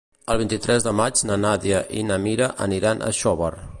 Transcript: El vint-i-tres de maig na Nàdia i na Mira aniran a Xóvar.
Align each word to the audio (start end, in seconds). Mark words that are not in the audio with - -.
El 0.35 0.37
vint-i-tres 0.41 0.87
de 0.87 0.93
maig 0.99 1.21
na 1.31 1.37
Nàdia 1.43 1.81
i 1.99 2.07
na 2.07 2.19
Mira 2.25 2.49
aniran 2.69 3.05
a 3.11 3.15
Xóvar. 3.21 3.53